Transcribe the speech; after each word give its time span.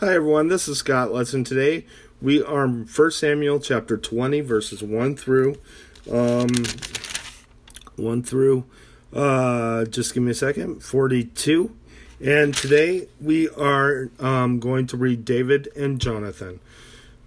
Hi 0.00 0.14
everyone, 0.14 0.48
this 0.48 0.66
is 0.66 0.78
Scott 0.78 1.12
Lesson. 1.12 1.44
Today 1.44 1.84
we 2.22 2.42
are 2.42 2.66
1 2.66 3.10
Samuel 3.10 3.60
chapter 3.60 3.98
20 3.98 4.40
verses 4.40 4.82
1 4.82 5.14
through 5.14 5.58
um 6.10 6.48
1 7.96 8.22
through 8.22 8.64
uh 9.12 9.84
just 9.84 10.14
give 10.14 10.22
me 10.22 10.30
a 10.30 10.34
second 10.34 10.82
42 10.82 11.76
and 12.18 12.54
today 12.54 13.08
we 13.20 13.50
are 13.50 14.10
um, 14.18 14.58
going 14.58 14.86
to 14.86 14.96
read 14.96 15.26
David 15.26 15.68
and 15.76 16.00
Jonathan. 16.00 16.60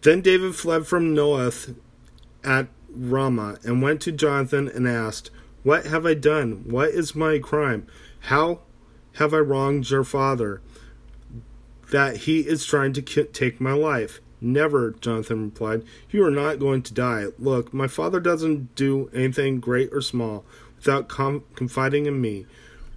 Then 0.01 0.21
David 0.21 0.55
fled 0.55 0.87
from 0.87 1.13
Naioth 1.13 1.75
at 2.43 2.69
Ramah 2.89 3.59
and 3.63 3.83
went 3.83 4.01
to 4.01 4.11
Jonathan 4.11 4.67
and 4.67 4.87
asked, 4.87 5.29
What 5.61 5.85
have 5.85 6.07
I 6.07 6.15
done? 6.15 6.63
What 6.65 6.89
is 6.89 7.13
my 7.13 7.37
crime? 7.37 7.85
How 8.21 8.61
have 9.17 9.31
I 9.31 9.37
wronged 9.37 9.91
your 9.91 10.03
father? 10.03 10.61
That 11.93 12.17
he 12.17 12.39
is 12.39 12.65
trying 12.65 12.91
to 12.91 13.01
take 13.03 13.61
my 13.61 13.71
life. 13.71 14.19
Never, 14.41 14.95
Jonathan 14.99 15.43
replied. 15.43 15.83
You 16.09 16.25
are 16.25 16.31
not 16.31 16.57
going 16.57 16.81
to 16.81 16.93
die. 16.93 17.27
Look, 17.37 17.71
my 17.71 17.85
father 17.85 18.19
doesn't 18.19 18.73
do 18.73 19.11
anything 19.13 19.59
great 19.59 19.93
or 19.93 20.01
small 20.01 20.43
without 20.75 21.07
com- 21.07 21.43
confiding 21.53 22.07
in 22.07 22.19
me. 22.19 22.47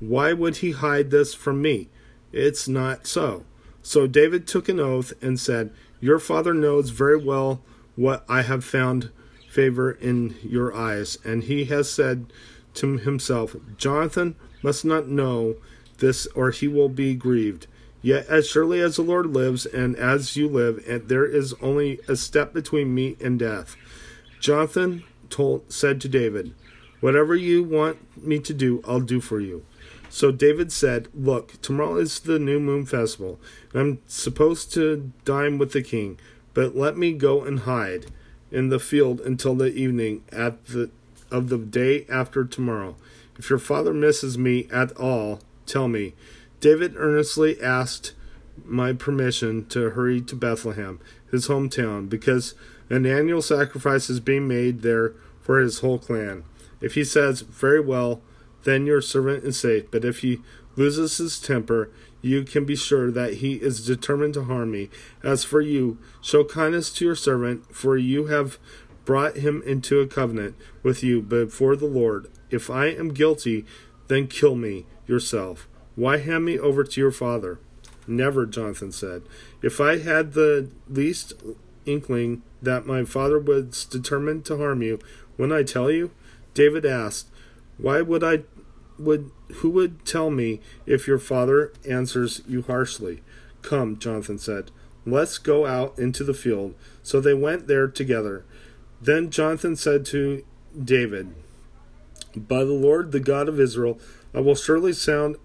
Why 0.01 0.33
would 0.33 0.57
he 0.57 0.71
hide 0.71 1.11
this 1.11 1.35
from 1.35 1.61
me? 1.61 1.91
It's 2.33 2.69
not 2.69 3.07
so. 3.07 3.45
So 3.83 4.07
David 4.07 4.47
took 4.47 4.67
an 4.67 4.81
oath 4.81 5.13
and 5.21 5.39
said, 5.39 5.75
Your 6.01 6.19
father 6.19 6.55
knows 6.55 6.89
very 6.89 7.23
well 7.23 7.61
what 7.97 8.25
I 8.31 8.41
have 8.43 8.65
found 8.65 9.11
favor 9.51 9.91
in 9.91 10.37
your 10.43 10.75
eyes. 10.75 11.19
And 11.23 11.43
he 11.43 11.67
has 11.67 11.91
said 11.91 12.33
to 12.75 12.97
himself, 12.97 13.57
Jonathan 13.77 14.37
must 14.63 14.87
not 14.87 15.07
know 15.07 15.57
this, 15.99 16.27
or 16.35 16.51
he 16.51 16.67
will 16.67 16.89
be 16.89 17.15
grieved. 17.15 17.67
Yet, 18.03 18.27
as 18.29 18.49
surely 18.49 18.81
as 18.81 18.97
the 18.97 19.03
Lord 19.03 19.27
lives, 19.27 19.67
and 19.67 19.97
as 19.97 20.37
you 20.37 20.49
live, 20.49 20.85
and 20.87 21.09
there 21.09 21.27
is 21.27 21.55
only 21.61 21.99
a 22.07 22.17
step 22.17 22.53
between 22.53 22.95
me 22.95 23.17
and 23.21 23.39
death. 23.39 23.77
Jonathan 24.41 25.03
told, 25.31 25.73
said 25.73 26.01
to 26.01 26.09
David, 26.09 26.55
Whatever 27.01 27.35
you 27.35 27.63
want 27.63 27.99
me 28.23 28.39
to 28.39 28.55
do, 28.55 28.83
I'll 28.87 29.01
do 29.01 29.21
for 29.21 29.41
you. 29.41 29.65
So 30.09 30.31
David 30.31 30.73
said, 30.73 31.09
Look, 31.15 31.61
tomorrow 31.61 31.97
is 31.97 32.21
the 32.21 32.39
new 32.39 32.61
moon 32.61 32.87
festival, 32.87 33.39
and 33.73 33.81
I'm 33.81 33.99
supposed 34.07 34.73
to 34.75 35.13
dine 35.25 35.59
with 35.59 35.73
the 35.73 35.83
king, 35.83 36.19
but 36.55 36.77
let 36.77 36.97
me 36.97 37.13
go 37.13 37.43
and 37.43 37.61
hide 37.61 38.07
in 38.51 38.69
the 38.69 38.79
field 38.79 39.21
until 39.21 39.55
the 39.55 39.73
evening 39.75 40.23
at 40.33 40.67
the 40.67 40.91
of 41.31 41.49
the 41.49 41.59
day 41.59 42.07
after 42.09 42.45
tomorrow. 42.45 42.97
If 43.39 43.51
your 43.51 43.59
father 43.59 43.93
misses 43.93 44.39
me 44.39 44.69
at 44.73 44.97
all, 44.97 45.41
tell 45.67 45.89
me. 45.89 46.15
David 46.67 46.95
earnestly 46.97 47.63
asked 47.63 48.13
my 48.65 48.93
permission 48.93 49.67
to 49.67 49.91
hurry 49.91 50.21
to 50.23 50.35
Bethlehem, 50.35 50.99
his 51.31 51.47
hometown, 51.47 52.09
because 52.09 52.57
an 52.91 53.07
annual 53.07 53.41
sacrifice 53.41 54.11
is 54.11 54.19
being 54.19 54.49
made 54.49 54.83
there 54.83 55.15
for 55.41 55.61
his 55.61 55.79
whole 55.79 56.01
clan. 56.01 56.43
If 56.81 56.95
he 56.95 57.05
says, 57.05 57.43
Very 57.43 57.79
well, 57.79 58.21
then 58.65 58.85
your 58.85 59.01
servant 59.01 59.45
is 59.45 59.57
safe. 59.57 59.89
But 59.93 60.05
if 60.05 60.23
he 60.23 60.41
loses 60.75 61.19
his 61.19 61.39
temper, 61.39 61.89
you 62.21 62.43
can 62.43 62.65
be 62.65 62.75
sure 62.75 63.13
that 63.13 63.35
he 63.35 63.63
is 63.63 63.87
determined 63.87 64.35
to 64.35 64.43
harm 64.43 64.73
me. 64.73 64.91
As 65.23 65.45
for 65.45 65.61
you, 65.61 65.99
show 66.21 66.43
kindness 66.43 66.91
to 66.95 67.05
your 67.05 67.15
servant, 67.15 67.73
for 67.73 67.97
you 67.97 68.27
have 68.27 68.59
brought 69.05 69.37
him 69.37 69.63
into 69.65 70.01
a 70.01 70.09
covenant 70.09 70.57
with 70.83 71.05
you 71.05 71.23
before 71.23 71.77
the 71.77 71.87
Lord. 71.87 72.27
If 72.51 72.69
I 72.71 72.87
am 72.87 73.15
guilty, 73.15 73.65
then 74.09 74.27
kill 74.27 74.57
me 74.57 74.85
yourself. 75.07 75.69
Why 75.97 76.19
hand 76.19 76.45
me 76.45 76.59
over 76.59 76.85
to 76.85 77.01
your 77.01 77.11
father? 77.11 77.59
Never, 78.07 78.47
Jonathan 78.47 78.93
said. 78.93 79.23
If 79.63 79.81
I 79.81 79.99
had 79.99 80.35
the 80.35 80.71
least 80.89 81.33
inkling 81.85 82.43
that 82.63 82.87
my 82.87 83.05
father 83.05 83.39
was 83.39 83.85
determined 83.85 84.45
to 84.45 84.59
harm 84.59 84.83
you, 84.83 85.01
wouldn't 85.37 85.59
I 85.59 85.65
tell 85.65 85.91
you? 85.91 86.13
David 86.55 86.87
asked, 86.87 87.29
Why 87.79 88.01
would 88.03 88.23
I 88.23 88.45
would 88.99 89.31
who 89.57 89.71
would 89.71 90.05
tell 90.07 90.31
me 90.31 90.61
if 90.87 91.09
your 91.09 91.19
father 91.19 91.73
answers 91.89 92.43
you 92.47 92.63
harshly? 92.63 93.23
Come, 93.63 93.99
Jonathan 93.99 94.39
said, 94.39 94.71
let's 95.07 95.39
go 95.39 95.65
out 95.65 95.99
into 95.99 96.25
the 96.25 96.35
field. 96.35 96.75
So 97.03 97.21
they 97.21 97.33
went 97.33 97.69
there 97.69 97.89
together. 97.89 98.45
Then 99.01 99.31
Jonathan 99.31 99.77
said 99.77 100.05
to 100.07 100.45
David, 100.83 101.35
By 102.35 102.65
the 102.65 102.73
Lord, 102.73 103.13
the 103.13 103.21
God 103.21 103.49
of 103.49 103.61
Israel, 103.61 103.99
I 104.35 104.41
will 104.41 104.55
surely 104.55 104.93
sound 104.93 105.37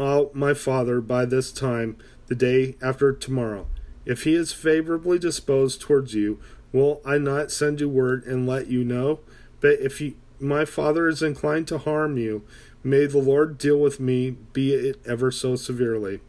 out 0.00 0.34
my 0.34 0.54
father 0.54 1.00
by 1.00 1.24
this 1.24 1.52
time 1.52 1.96
the 2.26 2.34
day 2.34 2.76
after 2.82 3.12
tomorrow. 3.12 3.66
If 4.06 4.24
he 4.24 4.34
is 4.34 4.52
favorably 4.52 5.18
disposed 5.18 5.80
towards 5.80 6.14
you, 6.14 6.40
will 6.72 7.00
I 7.04 7.18
not 7.18 7.50
send 7.50 7.80
you 7.80 7.88
word 7.88 8.24
and 8.24 8.46
let 8.46 8.68
you 8.68 8.84
know? 8.84 9.20
But 9.60 9.80
if 9.80 9.98
he, 9.98 10.16
my 10.38 10.64
father 10.64 11.08
is 11.08 11.22
inclined 11.22 11.68
to 11.68 11.78
harm 11.78 12.16
you, 12.16 12.44
may 12.82 13.06
the 13.06 13.18
Lord 13.18 13.58
deal 13.58 13.78
with 13.78 14.00
me, 14.00 14.30
be 14.30 14.72
it 14.72 15.00
ever 15.06 15.30
so 15.30 15.56
severely. 15.56 16.20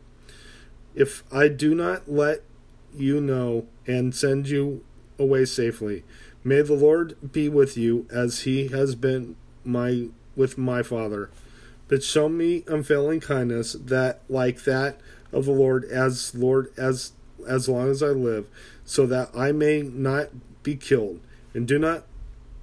If 0.93 1.23
I 1.31 1.47
do 1.47 1.73
not 1.73 2.11
let 2.11 2.41
you 2.93 3.21
know 3.21 3.67
and 3.87 4.13
send 4.13 4.49
you 4.49 4.83
away 5.17 5.45
safely, 5.45 6.03
may 6.43 6.61
the 6.61 6.73
Lord 6.73 7.31
be 7.31 7.47
with 7.47 7.77
you 7.77 8.05
as 8.11 8.41
he 8.41 8.67
has 8.67 8.95
been 8.95 9.37
my 9.63 10.09
with 10.35 10.57
my 10.57 10.81
father 10.81 11.29
but 11.91 12.01
show 12.01 12.29
me 12.29 12.63
unfailing 12.67 13.19
kindness 13.19 13.73
that 13.73 14.21
like 14.29 14.63
that 14.63 14.97
of 15.33 15.43
the 15.43 15.51
Lord 15.51 15.83
as 15.83 16.33
Lord 16.33 16.71
as 16.77 17.11
as 17.45 17.67
long 17.67 17.89
as 17.89 18.01
I 18.01 18.07
live, 18.07 18.47
so 18.85 19.05
that 19.07 19.29
I 19.35 19.51
may 19.51 19.81
not 19.81 20.29
be 20.63 20.77
killed, 20.77 21.19
and 21.53 21.67
do 21.67 21.77
not 21.77 22.05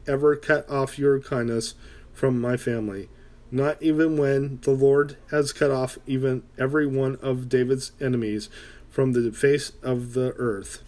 ever 0.06 0.34
cut 0.34 0.68
off 0.70 0.98
your 0.98 1.20
kindness 1.20 1.74
from 2.14 2.40
my 2.40 2.56
family, 2.56 3.10
not 3.50 3.76
even 3.82 4.16
when 4.16 4.60
the 4.62 4.70
Lord 4.70 5.18
has 5.30 5.52
cut 5.52 5.70
off 5.70 5.98
even 6.06 6.42
every 6.56 6.86
one 6.86 7.18
of 7.20 7.50
David's 7.50 7.92
enemies 8.00 8.48
from 8.88 9.12
the 9.12 9.30
face 9.30 9.72
of 9.82 10.14
the 10.14 10.32
earth. 10.38 10.82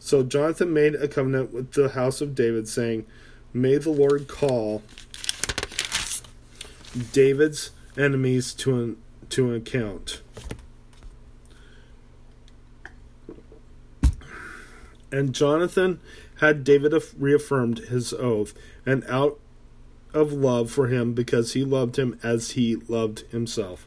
So 0.00 0.24
Jonathan 0.24 0.72
made 0.72 0.96
a 0.96 1.06
covenant 1.06 1.54
with 1.54 1.70
the 1.70 1.90
house 1.90 2.20
of 2.20 2.34
David, 2.34 2.66
saying, 2.66 3.06
May 3.52 3.78
the 3.78 3.90
Lord 3.90 4.26
call 4.26 4.82
David's 7.12 7.70
enemies 7.96 8.52
to 8.54 8.78
an, 8.78 8.96
to 9.30 9.54
account. 9.54 10.22
And 15.12 15.34
Jonathan 15.34 16.00
had 16.40 16.64
David 16.64 16.92
reaffirmed 17.18 17.78
his 17.78 18.12
oath, 18.12 18.52
and 18.84 19.04
out 19.08 19.38
of 20.12 20.32
love 20.32 20.70
for 20.70 20.88
him, 20.88 21.14
because 21.14 21.52
he 21.52 21.64
loved 21.64 21.98
him 21.98 22.18
as 22.22 22.52
he 22.52 22.76
loved 22.76 23.20
himself. 23.30 23.86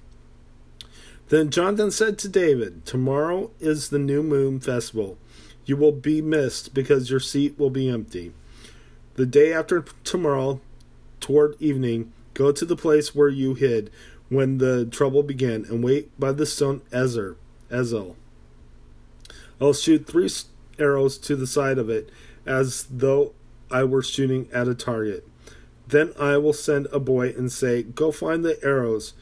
Then 1.30 1.52
Jonathan 1.52 1.92
said 1.92 2.18
to 2.20 2.28
David, 2.28 2.86
Tomorrow 2.86 3.52
is 3.60 3.90
the 3.90 4.00
new 4.00 4.24
moon 4.24 4.60
festival. 4.60 5.18
You 5.66 5.78
will 5.78 5.92
be 5.92 6.22
missed 6.22 6.74
because 6.74 7.12
your 7.12 7.20
seat 7.20 7.60
will 7.60 7.70
be 7.70 7.88
empty. 7.88 8.34
The 9.14 9.28
day 9.28 9.54
after 9.54 9.86
tomorrow, 10.04 10.62
toward 11.20 11.56
evening, 11.62 12.12
Go 12.40 12.54
to 12.54 12.64
the 12.64 12.78
place 12.78 13.14
where 13.14 13.28
you 13.28 13.54
hid 13.54 13.92
when 14.30 14.60
the 14.60 14.86
trouble 14.86 15.24
began, 15.24 15.66
and 15.66 15.84
wait 15.84 16.18
by 16.18 16.32
the 16.32 16.46
stone 16.46 16.82
Ezer, 16.90 17.36
Ezel. 17.70 18.16
I'll 19.60 19.74
shoot 19.74 20.08
three 20.08 20.30
arrows 20.80 21.18
to 21.18 21.36
the 21.36 21.46
side 21.46 21.78
of 21.78 21.90
it, 21.90 22.10
as 22.46 22.88
though 22.90 23.34
I 23.70 23.84
were 23.84 24.02
shooting 24.02 24.48
at 24.54 24.70
a 24.70 24.74
target. 24.74 25.28
Then 25.86 26.14
I 26.18 26.38
will 26.38 26.54
send 26.54 26.88
a 26.94 27.00
boy 27.02 27.34
and 27.38 27.52
say, 27.52 27.84
Go 27.84 28.10
find 28.10 28.46
the 28.46 28.58
arrows. 28.64 29.16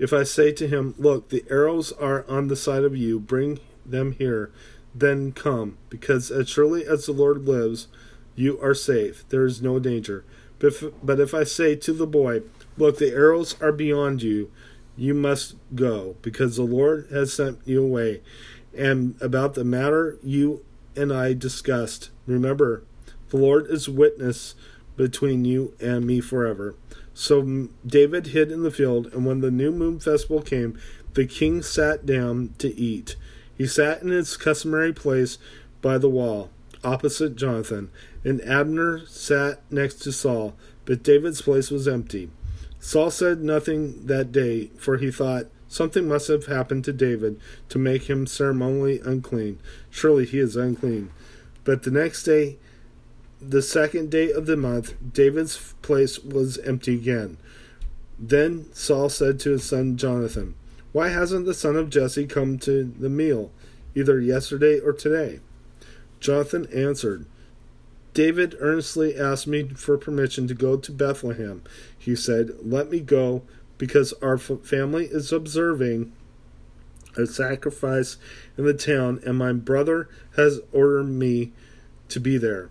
If 0.00 0.12
I 0.12 0.24
say 0.24 0.50
to 0.50 0.66
him, 0.66 0.96
Look, 0.98 1.28
the 1.28 1.44
arrows 1.48 1.92
are 1.92 2.28
on 2.28 2.48
the 2.48 2.56
side 2.56 2.82
of 2.82 2.96
you, 2.96 3.20
bring 3.20 3.60
them 3.86 4.16
here, 4.18 4.50
then 4.92 5.30
come, 5.30 5.78
because 5.90 6.32
as 6.32 6.48
surely 6.48 6.84
as 6.84 7.06
the 7.06 7.12
Lord 7.12 7.46
lives, 7.46 7.86
you 8.34 8.60
are 8.60 8.74
safe. 8.74 9.24
There 9.28 9.46
is 9.46 9.62
no 9.62 9.78
danger. 9.78 10.24
But 10.58 10.66
if, 10.72 10.84
but 11.02 11.20
if 11.20 11.34
I 11.34 11.44
say 11.44 11.76
to 11.76 11.92
the 11.92 12.06
boy, 12.06 12.42
Look, 12.76 12.98
the 12.98 13.12
arrows 13.12 13.60
are 13.60 13.72
beyond 13.72 14.22
you. 14.22 14.50
You 14.96 15.14
must 15.14 15.56
go, 15.74 16.16
because 16.22 16.56
the 16.56 16.62
Lord 16.62 17.08
has 17.10 17.32
sent 17.32 17.58
you 17.64 17.82
away. 17.82 18.22
And 18.76 19.14
about 19.20 19.54
the 19.54 19.64
matter 19.64 20.18
you 20.22 20.64
and 20.96 21.12
I 21.12 21.32
discussed, 21.34 22.10
remember, 22.26 22.84
the 23.30 23.36
Lord 23.36 23.68
is 23.68 23.88
witness 23.88 24.54
between 24.96 25.44
you 25.44 25.74
and 25.80 26.06
me 26.06 26.20
forever. 26.20 26.74
So 27.12 27.68
David 27.86 28.28
hid 28.28 28.50
in 28.50 28.62
the 28.62 28.70
field, 28.70 29.06
and 29.12 29.24
when 29.24 29.40
the 29.40 29.50
new 29.50 29.70
moon 29.70 30.00
festival 30.00 30.42
came, 30.42 30.78
the 31.14 31.26
king 31.26 31.62
sat 31.62 32.04
down 32.04 32.54
to 32.58 32.74
eat. 32.74 33.16
He 33.56 33.66
sat 33.66 34.02
in 34.02 34.08
his 34.08 34.36
customary 34.36 34.92
place 34.92 35.38
by 35.80 35.98
the 35.98 36.08
wall, 36.08 36.50
opposite 36.82 37.36
Jonathan, 37.36 37.90
and 38.24 38.40
Abner 38.42 39.06
sat 39.06 39.60
next 39.70 39.96
to 39.96 40.12
Saul, 40.12 40.56
but 40.84 41.04
David's 41.04 41.42
place 41.42 41.70
was 41.70 41.86
empty. 41.86 42.30
Saul 42.84 43.10
said 43.10 43.42
nothing 43.42 44.04
that 44.08 44.30
day, 44.30 44.66
for 44.76 44.98
he 44.98 45.10
thought, 45.10 45.46
Something 45.68 46.06
must 46.06 46.28
have 46.28 46.44
happened 46.44 46.84
to 46.84 46.92
David 46.92 47.40
to 47.70 47.78
make 47.78 48.10
him 48.10 48.26
ceremonially 48.26 49.00
unclean. 49.00 49.58
Surely 49.88 50.26
he 50.26 50.38
is 50.38 50.54
unclean. 50.54 51.10
But 51.64 51.84
the 51.84 51.90
next 51.90 52.24
day, 52.24 52.58
the 53.40 53.62
second 53.62 54.10
day 54.10 54.30
of 54.30 54.44
the 54.44 54.58
month, 54.58 54.96
David's 55.14 55.72
place 55.80 56.18
was 56.18 56.58
empty 56.58 56.94
again. 56.94 57.38
Then 58.18 58.66
Saul 58.74 59.08
said 59.08 59.40
to 59.40 59.52
his 59.52 59.64
son 59.64 59.96
Jonathan, 59.96 60.54
Why 60.92 61.08
hasn't 61.08 61.46
the 61.46 61.54
son 61.54 61.76
of 61.76 61.88
Jesse 61.88 62.26
come 62.26 62.58
to 62.58 62.92
the 62.98 63.08
meal, 63.08 63.50
either 63.94 64.20
yesterday 64.20 64.78
or 64.78 64.92
today? 64.92 65.40
Jonathan 66.20 66.66
answered, 66.66 67.24
David 68.14 68.54
earnestly 68.60 69.18
asked 69.18 69.48
me 69.48 69.68
for 69.68 69.98
permission 69.98 70.46
to 70.46 70.54
go 70.54 70.76
to 70.76 70.92
Bethlehem. 70.92 71.62
He 71.98 72.14
said, 72.14 72.52
Let 72.62 72.88
me 72.88 73.00
go, 73.00 73.42
because 73.76 74.14
our 74.22 74.38
family 74.38 75.06
is 75.06 75.32
observing 75.32 76.12
a 77.16 77.26
sacrifice 77.26 78.16
in 78.56 78.64
the 78.64 78.72
town, 78.74 79.20
and 79.26 79.36
my 79.36 79.52
brother 79.52 80.08
has 80.36 80.60
ordered 80.72 81.04
me 81.04 81.52
to 82.08 82.20
be 82.20 82.38
there. 82.38 82.70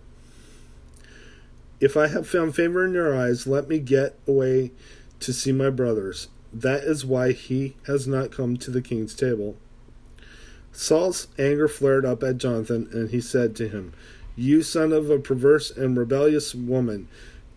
If 1.78 1.96
I 1.96 2.06
have 2.06 2.26
found 2.26 2.54
favor 2.54 2.84
in 2.86 2.94
your 2.94 3.14
eyes, 3.14 3.46
let 3.46 3.68
me 3.68 3.78
get 3.78 4.18
away 4.26 4.72
to 5.20 5.32
see 5.32 5.52
my 5.52 5.68
brothers. 5.68 6.28
That 6.52 6.84
is 6.84 7.04
why 7.04 7.32
he 7.32 7.76
has 7.86 8.06
not 8.06 8.32
come 8.32 8.56
to 8.58 8.70
the 8.70 8.80
king's 8.80 9.14
table. 9.14 9.56
Saul's 10.72 11.28
anger 11.38 11.68
flared 11.68 12.06
up 12.06 12.22
at 12.22 12.38
Jonathan, 12.38 12.88
and 12.92 13.10
he 13.10 13.20
said 13.20 13.54
to 13.56 13.68
him, 13.68 13.92
You 14.36 14.62
son 14.62 14.92
of 14.92 15.10
a 15.10 15.18
perverse 15.18 15.70
and 15.70 15.96
rebellious 15.96 16.54
woman, 16.54 17.08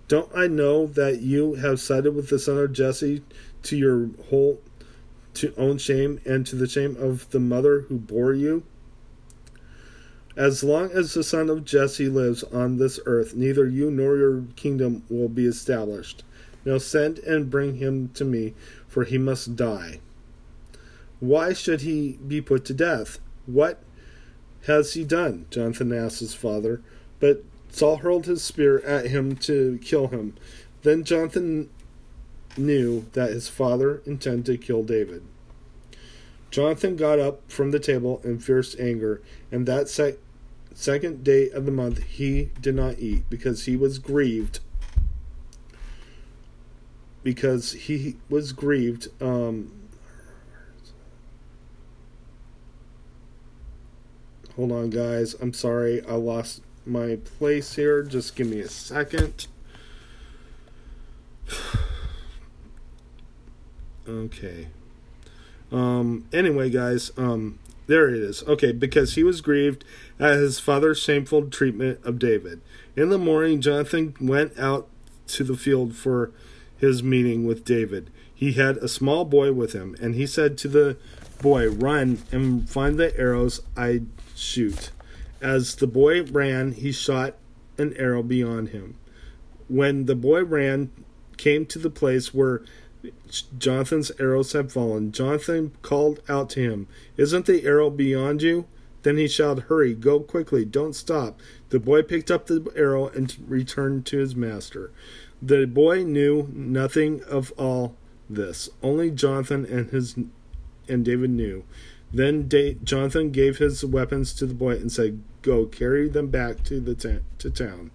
don't 0.08 0.32
I 0.34 0.48
know 0.48 0.88
that 0.88 1.22
you 1.22 1.56
have 1.56 1.82
sided 1.82 2.16
with 2.16 2.30
the 2.30 2.40
son 2.40 2.58
of 2.58 2.72
Jesse 2.72 3.24
to 3.64 3.76
your 3.76 4.10
whole 4.30 4.62
to 5.34 5.54
own 5.58 5.78
shame 5.78 6.20
and 6.26 6.46
to 6.48 6.56
the 6.56 6.68
shame 6.68 6.96
of 6.98 7.30
the 7.32 7.40
mother 7.40 7.82
who 7.82 7.98
bore 7.98 8.34
you? 8.34 8.64
As 10.36 10.64
long 10.64 10.92
as 10.92 11.14
the 11.14 11.24
son 11.24 11.50
of 11.50 11.66
Jesse 11.66 12.10
lives 12.10 12.44
on 12.44 12.78
this 12.78 13.00
earth, 13.06 13.36
neither 13.36 13.68
you 13.68 13.90
nor 13.90 14.18
your 14.18 14.44
kingdom 14.56 15.04
will 15.10 15.30
be 15.30 15.46
established. 15.46 16.24
Now 16.64 16.78
send 16.78 17.20
and 17.20 17.50
bring 17.50 17.78
him 17.78 18.10
to 18.10 18.24
me, 18.24 18.54
for 18.88 19.04
he 19.04 19.18
must 19.18 19.56
die. 19.56 20.00
Why 21.20 21.54
should 21.54 21.82
he 21.82 22.20
be 22.26 22.40
put 22.40 22.66
to 22.66 22.74
death? 22.74 23.20
What 23.48 23.82
has 24.66 24.94
he 24.94 25.04
done? 25.04 25.46
Jonathan 25.50 25.94
asked 25.94 26.20
his 26.20 26.34
father. 26.34 26.82
But 27.20 27.44
Saul 27.70 27.98
hurled 27.98 28.26
his 28.26 28.44
spear 28.44 28.80
at 28.80 29.08
him 29.08 29.36
to 29.38 29.80
kill 29.82 30.08
him. 30.08 30.36
Then 30.84 31.04
Jonathan 31.04 31.70
knew 32.58 33.06
that 33.14 33.32
his 33.32 33.50
father 33.50 34.02
intended 34.06 34.46
to 34.46 34.58
kill 34.58 34.84
David. 34.84 35.24
Jonathan 36.50 36.96
got 36.96 37.20
up 37.20 37.52
from 37.52 37.72
the 37.72 37.80
table 37.80 38.22
in 38.24 38.40
fierce 38.40 38.76
anger, 38.80 39.22
and 39.52 39.66
that 39.68 39.90
sec- 39.90 40.18
second 40.74 41.24
day 41.24 41.50
of 41.50 41.66
the 41.66 41.72
month 41.72 42.04
he 42.04 42.52
did 42.62 42.76
not 42.76 43.00
eat, 43.00 43.30
because 43.30 43.66
he 43.66 43.76
was 43.76 44.00
grieved 44.00 44.60
because 47.28 47.74
he 47.74 48.16
was 48.30 48.54
grieved. 48.54 49.10
Um, 49.22 49.87
hold 54.58 54.74
on, 54.74 54.90
guys. 54.90 55.36
I'm 55.36 55.54
sorry. 55.54 56.06
I 56.06 56.16
lost 56.16 56.62
my 56.86 57.18
place 57.38 57.76
here. 57.76 58.04
Just 58.04 58.36
give 58.36 58.48
me 58.48 58.60
a 58.60 58.68
second. 58.68 59.48
okay. 64.10 64.68
Um, 65.72 66.28
anyway, 66.34 66.70
guys, 66.70 67.12
um, 67.18 67.60
there 67.86 68.10
it 68.10 68.22
is. 68.22 68.44
Okay, 68.44 68.72
because 68.72 69.16
he 69.16 69.24
was 69.24 69.42
grieved 69.42 69.86
at 70.20 70.36
his 70.36 70.60
father's 70.60 71.00
shameful 71.00 71.50
treatment 71.50 72.00
of 72.04 72.20
David. 72.20 72.62
In 72.96 73.10
the 73.10 73.18
morning, 73.18 73.62
Jonathan 73.62 74.16
went 74.20 74.58
out 74.58 74.88
to 75.28 75.44
the 75.44 75.56
field 75.56 75.96
for 75.96 76.32
his 76.78 77.04
meeting 77.04 77.46
with 77.46 77.64
David. 77.64 78.10
He 78.34 78.54
had 78.54 78.78
a 78.78 78.88
small 78.88 79.26
boy 79.26 79.52
with 79.52 79.74
him, 79.74 79.96
and 80.02 80.16
he 80.16 80.26
said 80.26 80.58
to 80.60 80.68
the 80.68 80.98
boy, 81.40 81.70
Run 81.70 82.20
and 82.32 82.70
find 82.70 82.98
the 82.98 83.18
arrows 83.18 83.62
I 83.76 84.04
shoot. 84.36 84.92
As 85.42 85.76
the 85.76 85.88
boy 85.88 86.24
ran, 86.24 86.74
he 86.74 86.92
shot 86.92 87.36
an 87.78 87.94
arrow 87.98 88.24
beyond 88.24 88.70
him. 88.70 88.96
When 89.68 90.06
the 90.06 90.16
boy 90.16 90.44
ran, 90.44 90.90
came 91.38 91.66
to 91.68 91.80
the 91.80 91.90
place 91.90 92.34
where 92.34 92.64
Jonathan's 93.58 94.12
arrows 94.20 94.54
had 94.54 94.72
fallen, 94.72 95.12
Jonathan 95.12 95.72
called 95.82 96.22
out 96.28 96.50
to 96.52 96.62
him, 96.62 96.88
Isn't 97.16 97.46
the 97.46 97.64
arrow 97.64 97.90
beyond 97.90 98.42
you? 98.42 98.66
Then 99.04 99.18
he 99.18 99.28
shouted, 99.28 99.66
Hurry, 99.66 99.94
go 99.94 100.20
quickly, 100.20 100.66
don't 100.66 100.96
stop. 100.96 101.40
The 101.70 101.80
boy 101.80 102.02
picked 102.02 102.32
up 102.32 102.48
the 102.48 102.70
arrow 102.76 103.08
and 103.08 103.36
returned 103.48 104.06
to 104.08 104.18
his 104.18 104.36
master. 104.36 104.92
The 105.42 105.66
boy 105.66 106.04
knew 106.04 106.50
nothing 106.52 107.24
of 107.24 107.54
all 107.58 107.96
this. 108.30 108.70
Only 108.82 109.12
Jonathan 109.12 109.66
and 109.66 109.92
his 109.92 110.16
and 110.90 111.04
David 111.04 111.30
knew. 111.30 111.64
Then 112.14 112.48
da- 112.48 112.78
Jonathan 112.84 113.32
gave 113.32 113.58
his 113.58 113.84
weapons 113.84 114.34
to 114.34 114.46
the 114.46 114.54
boy 114.54 114.76
and 114.78 114.92
said, 114.92 115.22
"Go 115.42 115.66
carry 115.66 116.08
them 116.08 116.28
back 116.28 116.64
to 116.66 116.80
the 116.80 116.96
ta- 116.96 117.24
to 117.40 117.50
town." 117.50 117.92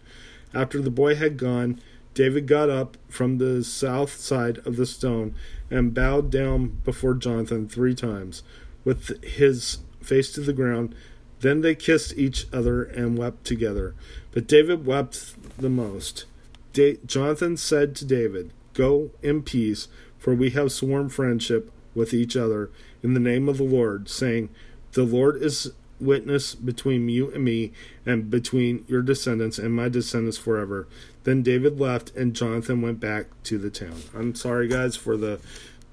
After 0.53 0.81
the 0.81 0.91
boy 0.91 1.15
had 1.15 1.39
gone, 1.39 1.81
David 2.15 2.47
got 2.47 2.69
up 2.69 2.99
from 3.09 3.39
the 3.39 3.65
south 3.65 4.17
side 4.17 4.59
of 4.67 4.77
the 4.77 4.85
stone 4.85 5.35
and 5.71 5.95
bowed 5.95 6.31
down 6.31 6.79
before 6.85 7.15
Jonathan 7.15 7.67
three 7.67 7.95
times, 7.95 8.43
with 8.85 9.23
his 9.25 9.79
face 10.03 10.31
to 10.33 10.43
the 10.43 10.53
ground. 10.53 10.95
Then 11.41 11.63
they 11.63 11.75
kissed 11.75 12.17
each 12.17 12.47
other 12.53 12.83
and 12.85 13.17
wept 13.17 13.45
together. 13.45 13.95
But 14.31 14.47
David 14.47 14.85
wept 14.85 15.35
the 15.59 15.71
most. 15.71 16.27
Da- 16.73 16.99
Jonathan 17.07 17.57
said 17.57 17.97
to 17.97 18.05
David, 18.05 18.51
Go 18.75 19.11
in 19.23 19.43
peace, 19.43 19.89
for 20.19 20.35
we 20.35 20.51
have 20.51 20.71
sworn 20.71 21.09
friendship 21.09 21.71
with 21.95 22.15
each 22.15 22.37
other 22.37 22.71
in 23.03 23.15
the 23.15 23.21
name 23.21 23.49
of 23.49 23.59
the 23.59 23.65
Lord, 23.65 24.09
saying, 24.09 24.49
The 24.93 25.05
Lord 25.05 25.43
is 25.43 25.73
witness 26.01 26.55
between 26.55 27.09
you 27.09 27.31
and 27.33 27.45
me, 27.45 27.73
and 28.05 28.31
between 28.31 28.85
your 28.89 29.03
descendants 29.03 29.59
and 29.59 29.75
my 29.75 29.89
descendants 29.89 30.39
forever. 30.39 30.89
Then 31.25 31.43
David 31.43 31.79
left, 31.79 32.15
and 32.17 32.35
Jonathan 32.35 32.83
went 32.83 33.01
back 33.01 33.27
to 33.45 33.59
the 33.59 33.71
town. 33.71 34.03
I'm 34.15 34.35
sorry, 34.35 34.69
guys, 34.69 34.97
for 34.97 35.17
the 35.17 35.41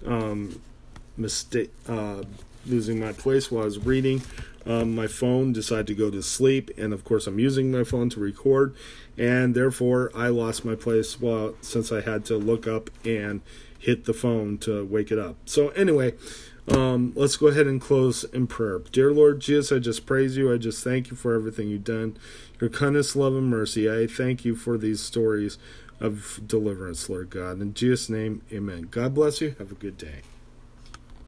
um, 0.05 0.61
mistake, 1.15 1.71
uh, 1.87 2.23
losing 2.65 2.99
my 2.99 3.13
place 3.13 3.51
while 3.51 3.63
I 3.63 3.65
was 3.65 3.79
reading. 3.79 4.21
Um, 4.65 4.93
my 4.93 5.07
phone 5.07 5.53
decided 5.53 5.87
to 5.87 5.95
go 5.95 6.09
to 6.09 6.21
sleep, 6.21 6.71
and 6.77 6.93
of 6.93 7.03
course, 7.03 7.27
I'm 7.27 7.39
using 7.39 7.71
my 7.71 7.83
phone 7.83 8.09
to 8.11 8.19
record, 8.19 8.75
and 9.17 9.55
therefore, 9.55 10.11
I 10.15 10.27
lost 10.27 10.65
my 10.65 10.75
place. 10.75 11.19
Well, 11.19 11.55
since 11.61 11.91
I 11.91 12.01
had 12.01 12.25
to 12.25 12.37
look 12.37 12.67
up 12.67 12.89
and 13.05 13.41
hit 13.79 14.05
the 14.05 14.13
phone 14.13 14.57
to 14.59 14.85
wake 14.85 15.11
it 15.11 15.17
up. 15.17 15.37
So, 15.45 15.69
anyway, 15.69 16.13
um, 16.67 17.13
let's 17.15 17.37
go 17.37 17.47
ahead 17.47 17.65
and 17.65 17.81
close 17.81 18.23
in 18.25 18.45
prayer. 18.45 18.79
Dear 18.91 19.11
Lord 19.11 19.39
Jesus, 19.39 19.71
I 19.71 19.79
just 19.79 20.05
praise 20.05 20.37
you. 20.37 20.53
I 20.53 20.57
just 20.57 20.83
thank 20.83 21.09
you 21.09 21.15
for 21.15 21.33
everything 21.33 21.69
you've 21.69 21.83
done, 21.83 22.17
your 22.61 22.69
kindness, 22.69 23.15
love, 23.15 23.33
and 23.33 23.49
mercy. 23.49 23.89
I 23.89 24.05
thank 24.05 24.45
you 24.45 24.55
for 24.55 24.77
these 24.77 25.01
stories 25.01 25.57
of 25.99 26.39
deliverance, 26.45 27.09
Lord 27.09 27.29
God. 27.29 27.61
In 27.61 27.73
Jesus' 27.73 28.09
name, 28.09 28.41
amen. 28.51 28.87
God 28.91 29.13
bless 29.13 29.41
you. 29.41 29.55
Have 29.57 29.71
a 29.71 29.75
good 29.75 29.97
day. 29.97 30.21